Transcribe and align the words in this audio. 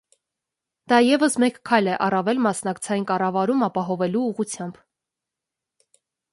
Դա 0.93 0.97
ևս 1.07 1.35
մեկ 1.43 1.59
քայլ 1.71 1.91
է 1.91 1.99
առավել 2.07 2.41
մասնակցային 2.47 3.07
կառավարում 3.13 3.63
ապահովելու 3.71 4.25
ուղղությամբ: 4.33 4.83